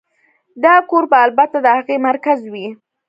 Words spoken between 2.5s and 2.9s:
وي